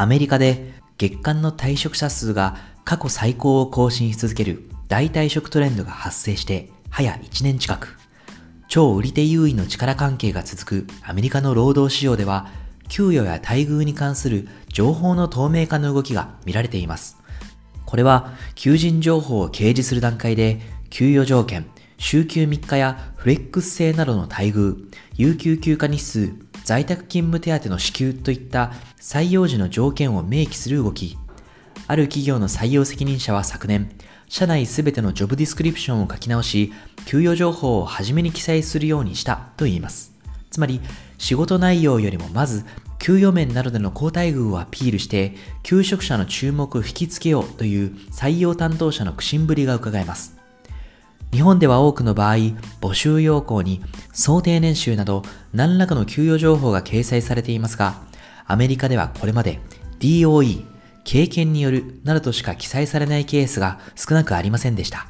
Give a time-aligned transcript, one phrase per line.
[0.00, 7.98] アメリカで月間の退職者数が過去最高を更新し続ける大退職トレンドが発生して早1年近く、
[8.68, 12.46] 超売り手優位の力関係が続くアメリカの労働市場では、
[12.88, 17.16] 給与や待遇に関する情報の透明化の動きが見られています。
[17.84, 20.60] これは、求人情報を掲示する段階で、
[20.90, 24.76] 給与条件、週休3日やフレックス制などの待遇、
[25.16, 26.32] 有給休暇日数、
[26.68, 31.16] 在宅勤務手当の支給といった採用時の条件を明記する動き。
[31.86, 33.90] ある企業の採用責任者は昨年、
[34.28, 36.74] 社内すべてのジョブディスクリプションを書き直し、
[37.06, 40.12] 給与情報を初めに記載するようにしたと言います。
[40.50, 40.82] つまり、
[41.16, 42.66] 仕事内容よりもまず、
[42.98, 50.37] 給与面などでの高待遇をアピールして、求職者の注目を引きつけようという採用担当者の苦心ぶりが伺えます。
[51.32, 52.36] 日本では多くの場合、
[52.80, 53.82] 募集要項に
[54.12, 58.00] 想定年収など何らかの給与情報が掲載されていますが、
[58.46, 59.60] アメリカではこれまで
[60.00, 60.64] DOE、
[61.04, 65.06] 経験によるなどとしか記載されないケースが少なくありませんでした。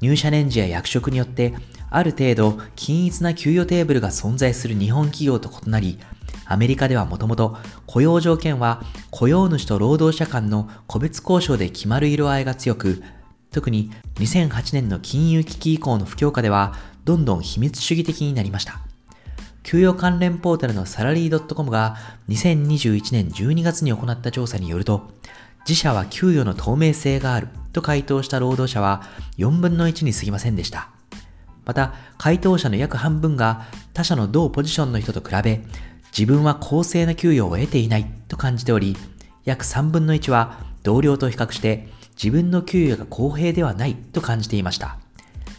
[0.00, 1.54] 入社年次や役職によって
[1.90, 5.98] ある程度均一な給与テーブルが存在する日本企業と異なり、
[6.44, 13.02] アメリカではもともと雇用条件は雇用主と労働者間の個別交渉で決まる色合いが強く、
[13.52, 18.80] 特に2008年の金融危機以降の不況下では、どんどん秘密主義的になりました。
[19.62, 21.96] 給与関連ポータルのサラリー .com が
[22.28, 25.10] 2021年12月に行った調査によると、
[25.68, 29.02] 自社は給与の透明性があると回答した労働者は
[29.38, 30.88] 4分の1に過ぎませんでした。
[31.64, 35.60] また、回答者の約半分が他社の同ポジションの人と比べ、
[36.16, 38.96] 自分は公正な給与を得ていないと感じており、
[39.44, 41.88] 約3分の1は同僚と比較して
[42.22, 44.98] 自分の給与が公平ではないと感じていました。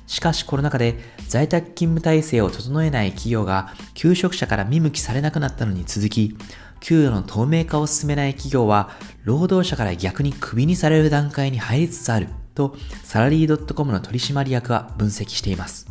[0.07, 0.97] しかしコロナ禍で
[1.27, 6.37] 在宅勤務体制を整えない企業が求職者から見向きされなくなったのに続き、
[6.79, 8.91] 給与の透明化を進めない企業は
[9.23, 15.87] 労働者から逆にクビにされる段階に入りつつあるとサラリー .com の取締役は分析しています。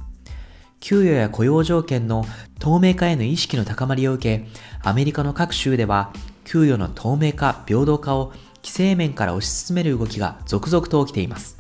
[0.81, 2.25] 給与や雇用条件の
[2.59, 4.49] 透明化への意識の高まりを受け、
[4.83, 6.13] アメリカの各州では
[6.45, 11.59] 給与の透明化、平等化を規制面から推し進める動きが続々と起きています。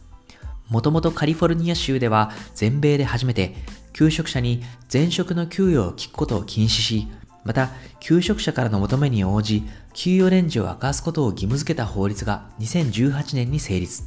[0.68, 3.54] もともとカリフォルニア州では全米で初めて
[3.92, 7.08] 求職者に前職の給与を聞くことを禁止し、
[7.44, 7.70] また
[8.00, 14.02] 求職者からの求めに応じ給与レンジを明かすことを義務付けた法律が2018年に成立。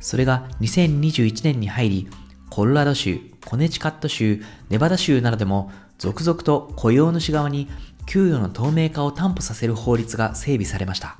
[0.00, 2.08] それが2021年に入り、
[2.50, 7.68] コロラド州、コネチカット州、ネバダ州などでも続々と雇用主側に
[8.06, 11.16] 給与の透明化を担保させる法律が整備されました。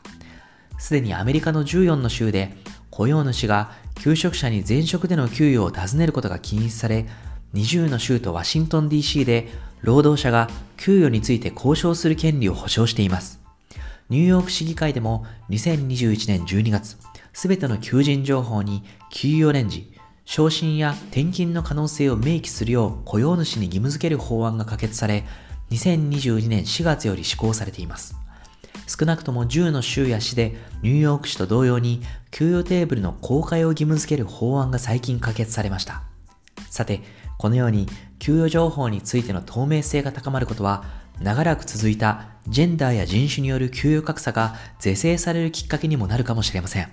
[0.78, 2.54] すでにアメリカの14の州で
[2.90, 7.06] 雇用主が求職者に前職での給与を尋ねることが禁止され、
[7.54, 9.48] 20の州とワシントン DC で
[9.82, 13.40] 労働者が給与について交渉する権利を保障しています。
[14.08, 16.96] ニューヨーク市議会でも2021年12月、
[17.32, 19.92] すべての求人情報に給与レンジ、
[20.24, 25.24] 昇進や転勤の可能性を明記するよう雇用主に義務付ける法案が可決され、
[25.72, 28.14] 2022年4月より施行されています。
[28.86, 36.02] 少なくとも10の州や市でニューヨーク市と同様に給与テーブルの公開を義務付ける法案が最近可決されました。
[36.68, 37.00] さて、
[37.38, 37.86] このように
[38.18, 40.84] 給与情報についての透明性が高まることは
[41.20, 46.88] 長らく続いたジェンダーや人種による給与格差が是正されるきっかけにもなるかもしれません。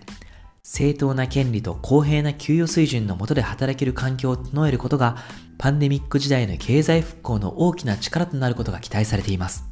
[0.72, 5.18] 正当な権利と公平な給与水準の下で働ける環境を整えることが
[5.58, 9.64] パンデミック時代の経済復興の大きな力となることが期待されています。